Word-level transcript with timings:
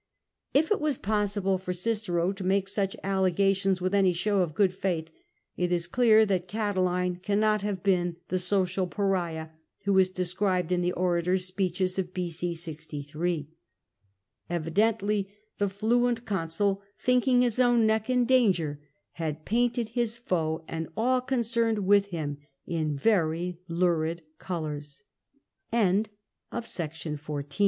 If 0.55 0.71
it 0.71 0.81
was 0.81 0.97
possible 0.97 1.59
for 1.59 1.73
Cicero 1.73 2.31
to 2.33 2.43
make 2.43 2.67
such 2.67 2.95
allegations 3.03 3.81
with 3.81 3.93
any 3.93 4.13
show 4.13 4.41
of 4.41 4.55
good 4.55 4.73
faith, 4.73 5.09
it 5.57 5.71
is 5.71 5.85
clear 5.85 6.25
that 6.25 6.47
Catiline 6.47 7.17
cannot 7.21 7.61
have 7.61 7.83
been 7.83 8.15
the 8.29 8.39
social 8.39 8.87
pariah 8.87 9.49
who 9.85 9.95
is 9.99 10.09
described 10.09 10.71
in 10.71 10.81
the 10.81 10.91
orator's 10.93 11.45
speeches 11.45 11.99
of 11.99 12.15
B.a 12.15 12.31
63. 12.55 13.47
Evidently 14.49 15.29
the 15.59 15.69
fluent 15.69 16.25
consul, 16.25 16.81
thinking 16.99 17.43
his 17.43 17.59
own 17.59 17.85
neck 17.85 18.09
in 18.09 18.25
danger, 18.25 18.81
had 19.21 19.45
painted 19.45 19.89
his 19.89 20.17
foe 20.17 20.65
and 20.67 20.89
all 20.97 21.21
concerned 21.21 21.85
with 21.85 22.07
him 22.07 22.39
in 22.65 22.97
very 22.97 23.59
lurid 23.67 24.23
colours. 24.39 25.03
^ 25.73 25.77
See 26.09 26.09
Ad 26.09 26.09
Atiicwniy 26.51 26.53
i. 26.53 26.53
2 26.53 26.53
and 26.53 26.53
i 26.53 26.55
1. 26.55 26.63
CEASSUS 26.63 27.05
AND 27.29 27.49
CAT 27.49 27.59